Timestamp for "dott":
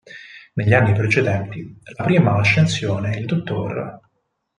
3.27-3.99